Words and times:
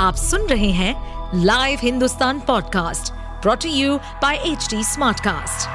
आप 0.00 0.14
सुन 0.14 0.46
रहे 0.46 0.70
हैं 0.70 1.40
live 1.44 1.78
Hindustan 1.82 2.38
podcast 2.40 3.12
produced 3.68 3.96
by 4.22 4.36
H 4.36 4.68
Smartcast. 4.74 5.68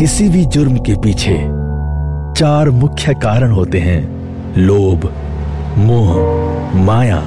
किसी 0.00 0.28
भी 0.28 0.44
जुर्म 0.46 0.78
के 0.78 0.94
पीछे 0.96 1.36
चार 2.40 2.70
मुख्य 2.70 3.14
कारण 3.14 3.50
होते 3.50 3.78
हैं, 3.78 4.00
लोभ, 4.56 5.04
मोह, 5.78 6.16
माया 6.84 7.22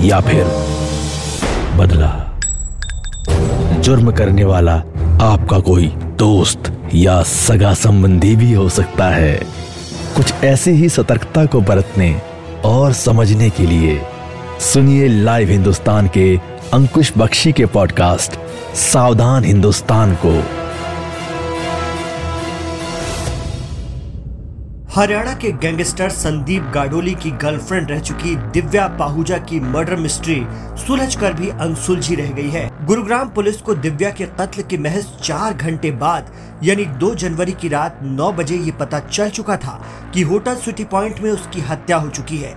या 0.00 0.20
फिर 0.20 0.44
बदला 1.78 2.12
जुर्म 3.80 4.12
करने 4.12 4.44
वाला 4.44 4.76
आपका 5.24 5.58
कोई 5.60 5.92
दोस्त 6.20 6.72
या 6.94 7.22
सगा 7.22 7.74
संबंधी 7.74 8.36
भी 8.36 8.52
हो 8.52 8.68
सकता 8.68 9.08
है। 9.08 9.40
कुछ 10.16 10.32
ऐसे 10.44 10.70
ही 10.70 10.88
सतर्कता 10.88 11.46
को 11.46 11.60
बरतने 11.60 12.22
और 12.64 12.92
समझने 12.92 13.50
के 13.50 13.66
लिए 13.66 14.00
सुनिए 14.60 15.08
लाइव 15.08 15.50
हिंदुस्तान 15.50 16.08
के 16.08 16.36
अंकुश 16.74 17.12
बख्शी 17.18 17.52
के 17.52 17.66
पॉडकास्ट, 17.66 18.32
सावधान 18.74 19.44
हिंदुस्तान 19.44 20.14
को। 20.14 20.59
हरियाणा 25.00 25.32
के 25.34 25.50
गैंगस्टर 25.52 26.08
संदीप 26.10 26.62
गाडोली 26.74 27.12
की 27.14 27.30
गर्लफ्रेंड 27.42 27.90
रह 27.90 28.00
चुकी 28.00 28.34
दिव्या 28.54 28.86
पाहुजा 28.98 29.36
की 29.40 29.60
मर्डर 29.60 29.96
मिस्ट्री 29.96 30.36
सुलझ 30.78 31.14
कर 31.16 31.32
भी 31.32 31.48
अनसुलझी 31.48 32.14
रह 32.14 32.30
गई 32.32 32.50
है। 32.50 32.68
गुरुग्राम 32.86 33.28
पुलिस 33.28 33.60
को 33.60 33.74
दिव्या 33.76 34.10
के 34.10 34.26
कत्ल 34.30 34.62
के 34.62 34.78
महज 34.78 35.06
चार 35.22 35.54
घंटे 35.54 35.90
बाद, 35.92 36.30
यानी 36.62 36.84
2 37.00 37.14
जनवरी 37.14 37.52
की 37.52 37.68
रात 37.68 38.00
9 38.02 38.30
बजे 38.32 38.56
ये 38.56 38.72
पता 38.80 38.98
चल 39.00 39.30
चुका 39.30 39.56
था 39.56 39.80
कि 40.14 40.22
होटल 40.22 40.56
सिटी 40.56 40.84
पॉइंट 40.86 41.20
में 41.20 41.30
उसकी 41.30 41.60
हत्या 41.60 41.96
हो 41.96 42.08
चुकी 42.10 42.38
है। 42.38 42.54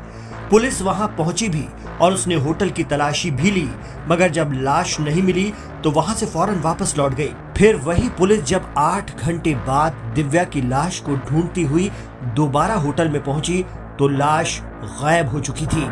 पुलिस 0.49 0.81
वहाँ 0.81 1.07
पहुँची 1.17 1.49
भी 1.49 1.65
और 2.01 2.13
उसने 2.13 2.35
होटल 2.37 2.69
की 2.69 2.83
तलाशी 2.83 3.31
भी 3.31 3.51
ली, 3.51 3.67
मगर 4.09 4.31
जब 4.31 4.51
लाश 4.61 4.99
नहीं 4.99 5.23
मिली 5.23 5.51
तो 5.83 5.91
वहाँ 5.91 6.15
से 6.15 6.25
फ़ौरन 6.25 6.59
वापस 6.61 6.93
लौट 6.97 7.13
गई। 7.13 7.31
फिर 7.57 7.75
वही 7.75 8.07
पुलिस 8.09 8.43
जब 8.43 8.73
आठ 8.77 9.15
घंटे 9.17 9.53
बाद 9.55 9.95
दिव्या 10.15 10.43
की 10.43 10.61
लाश 10.61 10.99
को 10.99 11.15
ढूंढती 11.29 11.63
हुई 11.63 11.89
दोबारा 12.35 12.75
होटल 12.75 13.09
में 13.09 13.23
पहुँची 13.23 13.63
तो 13.99 14.07
लाश 14.07 14.59
गायब 14.83 15.29
हो 15.29 15.39
चुकी 15.39 15.65
थी। 15.65 15.85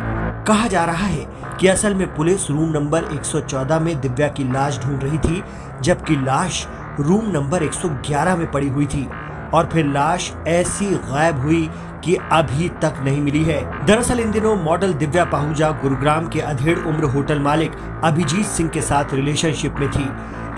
कहा 0.46 0.66
जा 0.68 0.84
रहा 0.84 1.06
है 1.06 1.26
कि 1.60 1.68
असल 1.68 1.94
में 1.94 2.06
पुलिस 2.14 2.48
रूम 2.50 2.70
नंबर 2.70 3.04
114 3.12 3.80
में 3.80 4.00
दिव्या 4.00 4.28
की 4.28 4.44
लाश 4.52 4.78
ढूंढ 4.78 5.02
रही 5.02 5.18
थी, 5.18 5.42
जबकि 5.82 6.16
लाश 6.16 6.66
रूम 7.00 7.30
नंबर 7.30 7.62
111 7.62 8.36
में 8.36 8.50
पड़ी 8.50 8.68
हुई 8.68 8.86
थी, 8.86 9.06
और 9.54 9.68
फिर 9.72 9.86
लाश 9.86 10.32
ऐसी 10.48 10.86
गायब 10.86 11.40
हुई 11.40 11.68
कि 12.04 12.16
अभी 12.32 12.68
तक 12.82 13.00
नहीं 13.04 13.20
मिली 13.20 13.44
है। 13.44 13.86
दरअसल 13.86 14.20
इन 14.20 14.30
दिनों 14.30 14.56
मॉडल 14.56 14.92
दिव्या 14.94 15.24
पाहुजा 15.24 15.70
गुरुग्राम 15.82 16.28
के 16.28 16.40
अधेड़ 16.40 16.78
उम्र 16.78 17.04
होटल 17.04 17.38
मालिक 17.38 17.76
अभिजीत 18.04 18.46
सिंह 18.46 18.68
के 18.68 18.80
साथ 18.82 19.14
रिलेशनशिप 19.14 19.76
में 19.80 19.90
थी। 19.90 20.08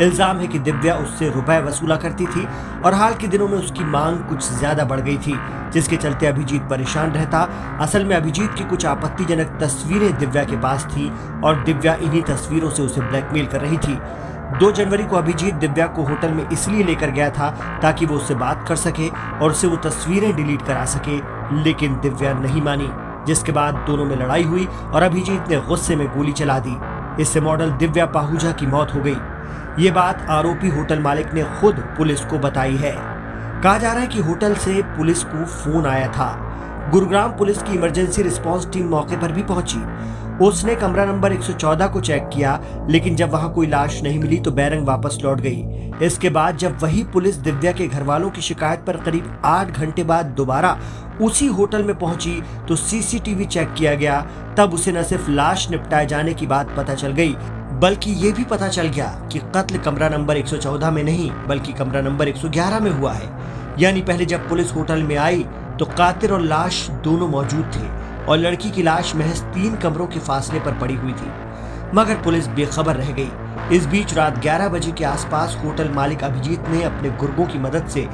इल्ज़ाम 0.01 0.39
है 0.39 0.47
कि 0.47 0.59
दिव्या 0.59 0.95
उससे 0.97 1.29
रुपए 1.31 1.59
वसूला 1.63 1.97
करती 1.97 2.27
थी 2.27 2.47
और 2.85 2.95
हाल 2.95 3.15
के 3.15 3.27
दिनों 3.27 3.49
में 3.49 3.57
उसकी 3.59 3.85
मांग 3.87 4.19
कुछ 4.29 4.51
ज़्यादा 4.51 4.85
बढ़ 4.85 5.01
गई 5.01 5.17
थी, 5.17 5.35
जिसके 5.73 5.97
चलते 5.97 6.27
अभिजीत 6.27 6.63
परेशान 6.63 7.13
रहता। 7.13 7.49
असल 7.81 8.05
में 8.05 8.15
अभिजीत 8.17 8.55
की 8.55 8.65
कुछ 8.65 8.87
आपत्तिजनक 8.87 9.59
तस्वीरें 9.61 10.13
दिव्या 10.19 10.45
के 10.45 10.57
पास 10.57 10.85
थी 10.87 11.11
और 11.45 11.63
दिव्या 11.65 11.95
इन्हीं 11.97 12.23
तस्वीरों 12.25 12.71
से 12.71 12.83
उसे 12.83 13.01
ब्लैकमेल 13.01 13.47
कर 13.47 13.61
रही 13.61 13.77
थी। 13.79 13.99
दो 14.59 14.71
जनवरी 14.73 15.05
को 15.05 15.17
अभिजीत 15.17 15.55
दिव्या 15.57 15.87
को 15.87 16.03
होटल 16.05 16.33
में 16.33 16.49
इसलिए 16.49 16.83
लेकर 16.85 17.11
गया 17.11 17.29
था 17.31 17.51
ताकि 17.83 18.07
वो 18.07 18.17
उससे 18.17 18.35
बात 18.35 18.65
कर 18.69 18.77
सके 18.77 19.09
और 19.09 19.51
उसे 19.51 19.67
वो 19.67 19.77
तस्वीरें 19.85 20.35
डिलीट 20.37 20.63
करा 20.63 20.85
सके, 20.87 21.17
लेकिन 21.63 21.99
दिव्या 22.01 22.33
नहीं 22.35 22.63
मानी, 22.63 22.89
जिसके 23.27 23.53
बाद 23.53 23.85
दोनों 23.87 24.05
में 24.05 24.17
लड़ाई 24.17 24.43
हुई 24.45 24.67
और 24.67 25.03
अभिजीत 25.03 25.49
ने 25.51 25.61
गुस्से 25.69 25.97
में 25.97 26.07
गोली 26.17 26.33
चला 26.33 26.59
दी। 26.59 26.77
इससे 27.23 27.41
मॉडल 27.41 27.71
दिव्या 27.73 28.07
पाहुजा 28.09 28.53
की 28.53 28.67
मौत 28.67 28.95
हो 28.95 29.01
गई। 29.01 29.17
ये 29.79 29.91
बात 29.91 30.21
आरोपी 30.31 30.69
होटल 30.69 30.99
मालिक 30.99 31.33
ने 31.35 31.43
खुद 31.61 31.79
पुलिस 31.97 32.21
को 32.21 32.39
बताई 32.39 32.77
है। 32.77 32.93
कहा 33.63 33.79
जा 33.79 33.93
रहा 33.93 34.01
है 34.01 34.07
कि 34.07 34.21
होटल 34.21 34.55
से 34.55 34.83
पुलिस 34.97 35.23
को 35.25 35.45
फ़ोन 35.45 35.87
आया 35.87 36.09
था। 36.09 36.91
गुरुग्राम 36.93 37.31
पुलिस 37.31 37.63
की 37.63 37.73
इमरजेंसी 37.73 38.23
रिस्पांस 38.23 38.69
टीम 38.73 38.89
मौके 38.89 39.17
पर 39.17 39.33
भी 39.33 39.43
पहुँची। 39.43 39.81
उसने 40.45 40.75
कमरा 40.75 41.05
नंबर 41.05 41.33
114 41.33 41.87
को 41.87 42.01
चेक 42.01 42.29
किया, 42.35 42.59
लेकिन 42.91 43.17
जब 43.17 43.31
वहाँ 43.31 43.53
कोई 43.53 43.67
लाश 43.67 44.03
नहीं 44.03 44.19
मिली 44.19 44.39
तो 44.39 44.51
बैरंग 44.51 44.87
वापस 44.87 45.19
लौट 45.25 45.41
गई। 45.41 45.91
इसके 46.03 46.31
बाद 46.31 46.57
जब 46.57 46.79
वही 46.83 47.03
पुलिस 47.05 47.37
दिव्या 47.39 47.73
के 47.73 47.87
घर 47.89 48.03
वालों 48.03 48.31
की 48.31 48.41
शिकायत 48.41 48.85
पर 48.87 48.97
करीब 48.97 49.43
आठ 49.45 49.71
घंटे 49.71 50.05
बाद 50.05 50.27
दोबारा 50.37 50.77
उसी 51.23 51.47
होटल 51.49 51.83
में 51.83 51.95
पहुँची 51.99 52.41
तो 52.69 52.77
सीसीटीवी 52.77 53.45
चेक 53.47 53.75
किया 53.75 53.95
गया। 53.95 54.21
तब 54.59 54.75
उसे 54.75 54.93
न 54.93 55.03
सिर्फ़ 55.03 55.31
लाश 55.31 55.69
निपटाए 55.71 56.07
जाने 56.07 56.35
की 56.35 56.47
बात 56.47 56.75
पता 56.77 56.95
चल 56.95 57.13
गई 57.13 57.37
बल्कि 57.75 58.11
ये 58.11 58.31
भी 58.33 58.45
पता 58.45 58.69
चल 58.69 58.89
गया 58.89 59.07
कि 59.33 59.39
कत्ल 59.55 59.79
कमरा 59.79 60.09
नंबर 60.09 60.37
114 60.37 60.91
में 60.91 61.03
नहीं, 61.05 61.31
बल्कि 61.49 61.73
कमरा 61.73 62.01
नंबर 62.01 62.29
111 62.29 62.81
में 62.81 62.91
हुआ 62.91 63.13
है। 63.13 63.29
यानी 63.79 64.03
पहले 64.03 64.27
जब 64.27 64.49
पुलिस 64.49 64.75
होटल 64.75 65.03
में 65.03 65.17
आई 65.17 65.45
तो 65.79 65.85
कातिर 65.85 66.33
और 66.33 66.41
लाश 66.41 66.89
दोनों 67.05 67.29
मौजूद 67.29 67.71
थे 67.77 67.87
और 68.25 68.39
लड़की 68.39 68.71
की 68.71 68.83
लाश 68.83 69.15
महज 69.17 69.41
तीन 69.55 69.75
कमरों 69.77 70.07
के 70.07 70.19
फासले 70.19 70.61
पर 70.61 70.79
पड़ी 70.79 70.95
हुई 70.95 71.13
थी। 71.13 71.31
मगर 71.95 72.15
पुलिस 72.15 72.47
बेखबर 72.49 72.97
रह 72.97 73.11
गई। 73.13 73.77
इस 73.77 73.87
बीच 73.87 74.15
रात 74.15 74.39
11 74.39 74.69
बजे 74.69 74.93
के 74.93 75.05
आसपास 75.05 75.57
होटल 75.65 75.89
मालिक 75.89 76.25
अभिजीत 76.25 76.69
ने 76.69 76.83
अपने 76.83 77.11
गुर्गों 77.11 77.47
की 77.47 77.59
मदद 77.59 77.89
से 77.89 78.07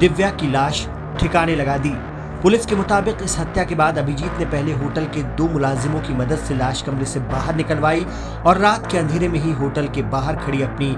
दिव्या 0.00 0.30
की 0.30 0.50
लाश 0.50 0.86
ठिकाने 1.20 1.56
लगा 1.56 1.76
दी। 1.76 1.94
पुलिस 2.42 2.66
के 2.66 2.76
मुताबिक 2.76 3.22
इस 3.22 3.38
हत्या 3.38 3.62
के 3.64 3.74
बाद 3.74 3.96
अभिजीत 3.98 4.38
ने 4.38 4.44
पहले 4.44 4.72
होटल 4.72 5.04
के 5.04 5.22
दो 5.36 5.46
मुलाजिमों 5.48 6.00
की 6.00 6.12
मदद 6.12 6.38
से 6.38 6.54
लाश 6.54 6.82
कमरे 6.82 7.04
से 7.04 7.20
बाहर 7.22 7.56
निकलवाई 7.56 8.04
और 8.46 8.58
रात 8.58 8.86
के 8.90 8.98
अंधेरे 8.98 9.28
में 9.28 9.38
ही 9.38 9.52
होटल 9.52 9.88
के 9.88 10.02
बाहर 10.12 10.36
खड़ी 10.36 10.62
अपनी 10.62 10.94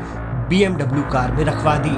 बीएमडब्ल्यू 0.49 1.03
कार 1.03 1.33
में 1.33 1.45
रखवा 1.45 1.77
दी। 1.79 1.97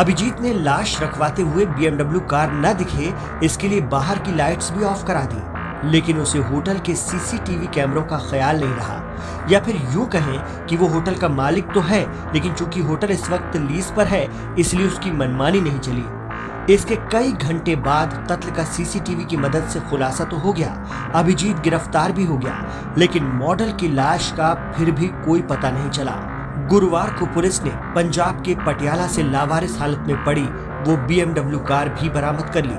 अभिजीत 0.00 0.40
ने 0.40 0.52
लाश 0.54 1.00
रखवाते 1.02 1.42
हुए 1.42 1.66
बीएमडब्ल्यू 1.66 2.20
कार 2.20 2.52
न 2.54 2.72
दिखे, 2.74 3.12
इसके 3.46 3.68
लिए 3.68 3.80
बाहर 3.88 4.18
की 4.18 4.36
लाइट्स 4.36 4.70
भी 4.72 4.84
ऑफ़ 4.84 5.06
करा 5.06 5.26
दी, 5.32 5.90
लेकिन 5.90 6.18
उसे 6.18 6.38
होटल 6.44 6.78
के 6.78 6.94
सीसीटीवी 6.94 7.66
कैमरों 7.66 8.02
का 8.02 8.18
ख्याल 8.30 8.60
नहीं 8.60 8.74
रहा। 8.74 8.99
या 9.50 9.60
फिर 9.60 9.76
यूँ 9.94 10.06
कहें 10.08 10.66
कि 10.66 10.76
वो 10.76 10.86
होटल 10.88 11.14
का 11.14 11.28
मालिक 11.30 11.72
तो 11.74 11.80
है, 11.80 12.06
लेकिन 12.32 12.54
चूँकि 12.54 12.80
होटल 12.80 13.10
इस 13.10 13.28
वक्त 13.30 13.56
लीज 13.58 13.90
पर 13.96 14.06
है, 14.06 14.26
इसलिए 14.58 14.86
उसकी 14.86 15.10
मनमानी 15.10 15.60
नहीं 15.60 15.78
चली। 15.78 16.04
इसके 16.72 16.96
कई 17.12 17.32
घंटे 17.32 17.74
बाद 17.76 18.12
कत्ल 18.30 18.50
का 18.50 18.64
सीसीटीवी 18.64 19.24
की 19.24 19.36
मदद 19.36 19.68
से 19.68 19.80
खुलासा 19.80 20.24
तो 20.24 20.36
हो 20.36 20.52
गया, 20.52 20.70
अभिजीत 21.14 21.60
गिरफ़्तार 21.60 22.12
भी 22.12 22.24
हो 22.24 22.36
गया, 22.36 22.94
लेकिन 22.98 23.24
मॉडल 23.36 23.72
की 23.72 23.88
लाश 23.88 24.30
का 24.32 24.54
फिर 24.76 24.90
भी 24.90 25.06
कोई 25.26 25.42
पता 25.42 25.70
नहीं 25.70 25.90
चला। 25.90 26.12
गुरुवार 26.70 27.10
को 27.10 27.26
पुलिस 27.26 27.62
ने 27.62 27.70
पंजाब 27.94 28.42
के 28.42 28.54
पटियाला 28.66 29.06
से 29.06 29.22
लावारिस 29.22 29.78
हालत 29.80 30.04
में 30.08 30.24
पड़ी, 30.24 30.44
वो 30.82 30.96
बीएमडब्ल्यू 31.06 31.58
कार 31.60 31.88
भी 31.90 32.08
बरामद 32.08 32.50
कर 32.54 32.64
ली। 32.64 32.74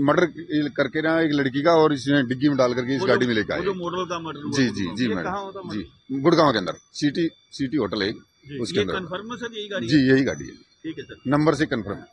मर्डर 0.00 0.68
करके 0.76 1.02
ना 1.02 1.18
एक 1.20 1.32
लड़की 1.34 1.62
का 1.62 1.72
और 1.82 1.92
इसने 1.92 2.22
डिग्गी 2.28 2.48
में 2.48 2.56
डाल 2.58 2.74
करके 2.74 2.96
इस 2.96 3.02
गाड़ी 3.08 3.26
में 3.26 3.34
लेकर 3.34 3.54
आए। 3.54 3.60
मॉडल 3.76 4.04
का 4.10 4.18
मर्डर 4.20 4.50
जी 4.56 4.68
जी 4.70 4.86
जी 4.96 5.08
मैडम 5.14 5.70
जी। 5.70 5.86
गुड़गांव 6.20 6.52
के 6.52 6.58
अंदर। 6.58 6.78
सिटी 6.94 7.28
सिटी 7.52 7.76
होटल 7.76 8.02
है 8.02 8.12
उसके 8.60 8.80
अंदर। 8.80 8.94
है 9.74 9.86
जी 9.86 10.08
यही 10.10 10.24
गाड़ी 10.24 10.44
है। 10.44 10.52
ठीक 10.84 10.98
है 10.98 11.04
सर। 11.04 11.30
नंबर 11.30 11.54
से 11.54 11.66
कंफर्म 11.66 11.96
है। 11.96 12.12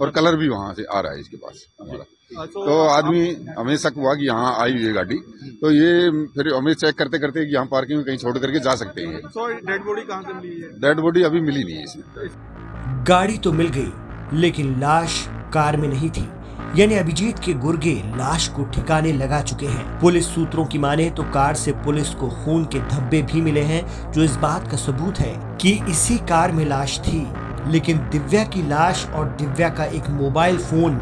और 0.00 0.10
कलर 0.10 0.36
भी 0.36 0.48
वहाँ 0.48 0.72
से 0.74 0.84
आ 0.86 1.00
रहा 1.00 1.12
है 1.12 1.20
इसके 1.20 1.36
पास 1.36 1.64
हमारा। 1.80 2.04
तो 2.46 2.78
आदमी 2.80 3.22
हमें 3.58 3.76
शक 3.76 3.94
हुआ 3.96 4.14
कि 4.14 4.26
यहाँ 4.26 4.54
आई 4.62 4.72
हुई 4.72 4.84
है 4.84 4.92
गाड़ी। 4.92 5.16
तो 5.60 5.70
ये 5.70 6.10
फिर 6.34 6.52
हमें 6.54 6.72
चेक 6.74 6.94
करते 6.98 7.18
करते 7.18 7.44
कि 7.46 7.54
यहाँ 7.54 7.66
पार्किंग 7.66 7.98
में 7.98 8.06
कहीं 8.06 8.16
छोड़ 8.18 8.36
करके 8.38 8.60
जा 8.60 8.74
सकते 8.76 9.02
हैं। 9.02 9.20
डेड 9.66 9.84
बॉडी 9.84 10.02
कहाँ 10.02 10.22
से 10.22 10.32
मिली 10.34 10.60
है? 10.60 10.68
डेड 10.80 11.00
बॉडी 11.00 11.22
अभी 11.22 11.40
मिली 11.40 11.64
नहीं 11.64 11.76
है 11.76 11.84
इसमें। 11.84 13.04
गाड़ी 13.08 13.38
तो 13.38 13.52
मिल 13.52 13.68
गई 13.76 14.38
लेकिन 14.40 14.78
लाश 14.80 15.24
कार 15.54 15.76
में 15.76 15.88
नहीं 15.88 16.10
थी। 16.10 16.28
यानी 16.76 16.94
अभिजीत 16.94 17.38
के 17.38 17.52
गुर्गे 17.52 18.02
लाश 18.06 18.48
को 18.48 18.64
ठिकाने 18.64 19.12
लगा 19.12 19.40
चुके 19.42 19.66
हैं। 19.66 20.00
पुलिस 20.00 20.34
सूत्रों 20.34 20.64
की 20.64 20.78
माने 20.78 21.10
तो 21.10 21.22
कार 21.22 21.54
से 21.54 21.72
पुलिस 21.72 22.10
को 22.10 22.28
खून 22.28 22.64
के 22.64 22.78
धब्बे 22.80 23.22
भी 23.22 23.40
मिले 23.40 23.60
हैं, 23.60 24.12
जो 24.12 24.22
इस 24.22 24.36
बात 24.36 24.70
का 24.70 24.76
सबूत 24.76 25.18
है 25.18 25.56
कि 25.56 25.72
इसी 25.88 26.18
कार 26.18 26.52
में 26.52 26.64
लाश 26.64 26.98
थी। 26.98 27.32
लेकिन 27.66 27.98
दिव्या 27.98 28.44
की 28.44 28.62
लाश 28.68 29.06
और 29.06 29.28
दिव्या 29.28 29.68
का 29.68 29.84
एक 29.84 30.10
मोबाइल 30.10 30.58
फ़ोन 30.58 31.00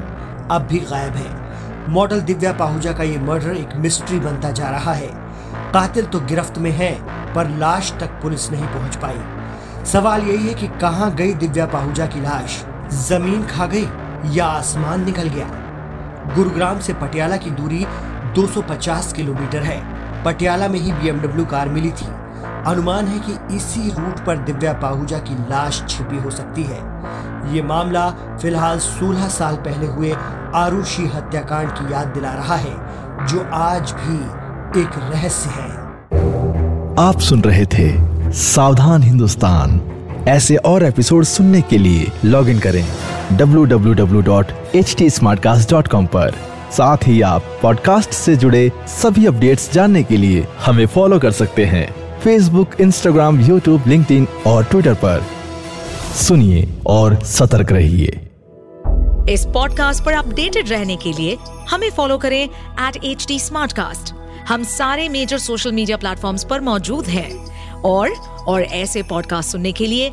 अब 0.50 0.66
भी 0.70 0.78
गायब 0.78 1.12
है। 1.12 1.88
मॉडल 1.88 2.20
दिव्या 2.20 2.52
पाहुजा 2.52 2.92
का 2.92 3.02
ये 3.02 3.18
मर्डर 3.18 3.56
एक 3.56 3.76
मिस्ट्री 3.76 4.20
बनता 4.20 4.50
जा 4.50 4.70
रहा 4.70 4.92
है। 4.92 5.10
कातिल 5.72 6.04
तो 6.04 6.20
गिरफ्त 6.20 6.58
में 6.58 6.70
है, 6.70 6.92
पर 7.34 7.48
लाश 7.48 7.92
तक 8.00 8.20
पुलिस 8.22 8.50
नहीं 8.50 8.66
पहुँच 8.66 8.96
पाई। 8.96 9.84
सवाल 9.84 10.22
यही 10.22 10.48
है 10.48 10.54
कि 10.54 10.68
कहाँ 10.68 11.14
गई 11.14 11.34
दिव्या 11.34 11.66
पाहुजा 11.66 12.06
की 12.06 12.20
लाश? 12.20 12.64
ज़मीन 12.92 13.46
खा 13.46 13.66
गई? 13.66 13.88
या 14.26 14.46
आसमान 14.46 15.04
निकल 15.04 15.28
गया। 15.28 15.46
गुरुग्राम 16.34 16.78
से 16.78 16.94
पटियाला 16.94 17.36
की 17.36 17.50
दूरी 17.50 17.86
250 18.34 19.12
किलोमीटर 19.12 19.62
है। 19.62 19.98
पटियाला 20.24 20.68
में 20.68 20.80
ही 20.80 20.92
बीएमडब्ल्यू 20.92 21.44
कार 21.44 21.68
मिली 21.68 21.90
थी। 21.90 22.06
अनुमान 22.66 23.06
है 23.06 23.18
कि 23.18 23.56
इसी 23.56 23.90
रूट 23.90 24.24
पर 24.24 24.36
दिव्या 24.36 24.72
पाहुजा 24.72 25.18
की 25.18 25.34
लाश 25.34 25.84
छिपी 25.88 26.18
हो 26.18 26.30
सकती 26.30 26.62
है। 26.62 26.78
ये 27.54 27.62
मामला 27.62 28.10
फ़िलहाल 28.10 28.78
16 28.78 29.28
साल 29.28 29.56
पहले 29.56 29.86
हुए 29.86 30.16
आरुषि 30.54 31.02
हत्याकांड 31.14 31.70
की 31.70 31.92
याद 31.92 32.06
दिला 32.06 32.32
रहा 32.32 32.56
है, 32.56 32.74
जो 33.26 33.50
आज 33.52 33.92
भी 33.92 34.16
एक 34.80 34.90
रहस्य 34.98 35.50
है। 35.50 35.70
आप 37.08 37.18
सुन 37.18 37.42
रहे 37.42 37.66
थे 37.66 38.08
सावधान 38.32 39.02
हिंदुस्तान। 39.02 39.80
ऐसे 40.28 40.56
और 40.56 40.82
एपिसोड 40.82 41.24
सुनने 41.24 41.62
के 41.62 41.78
लिए 41.78 42.12
लॉग 42.24 42.48
इन 42.48 42.58
करें। 42.58 42.88
www.htsmartcast.com 43.32 46.06
पर। 46.06 46.34
साथ 46.72 46.96
ही 47.06 47.20
आप 47.20 47.42
पॉडकास्ट 47.62 48.10
से 48.10 48.36
जुड़े 48.36 48.72
सभी 48.86 49.26
अपडेट्स 49.26 49.72
जानने 49.72 50.02
के 50.02 50.16
लिए 50.16 50.46
हमें 50.66 50.86
फॉलो 50.86 51.18
कर 51.18 51.30
सकते 51.30 51.64
हैं। 51.64 52.20
फेसबुक 52.20 52.70
इंस्टाग्राम 52.80 53.40
यूट्यूब 53.40 53.82
लिंक्डइन 53.86 54.26
और 54.46 54.64
ट्विटर 54.64 54.94
पर। 54.94 55.24
सुनिए 56.14 56.68
और 56.86 57.24
सतर्क 57.24 57.72
रहिए। 57.72 58.28
इस 59.32 59.46
पॉडकास्ट 59.46 60.04
पर 60.04 60.12
अपडेटेड 60.12 60.68
रहने 60.68 60.96
के 60.96 61.12
लिए 61.12 61.38
हमें 61.70 61.90
फॉलो 61.90 62.18
करें 62.18 62.48
एट 62.88 63.04
एच 63.04 63.26
डी 63.28 63.38
हम 64.48 64.62
सारे 64.62 65.08
मेजर 65.08 65.38
सोशल 65.38 65.72
मीडिया 65.72 65.96
प्लेटफॉर्म्स 65.96 66.44
पर 66.44 66.60
मौजूद 66.60 67.06
हैं। 67.06 67.48
और 67.82 68.10
और 68.48 68.62
ऐसे 68.62 69.02
पॉडकास्ट 69.02 69.50
सुनने 69.50 69.72
के 69.72 69.86
लिए 69.86 70.12